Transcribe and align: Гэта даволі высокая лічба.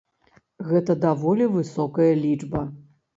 Гэта 0.69 0.95
даволі 1.03 1.45
высокая 1.57 2.09
лічба. 2.23 2.63